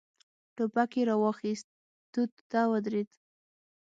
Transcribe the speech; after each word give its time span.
ټوپک 0.55 0.91
يې 0.97 1.03
را 1.09 1.15
واخيست، 1.23 1.67
توت 2.11 2.31
ته 2.51 2.61
ودرېد. 2.71 3.09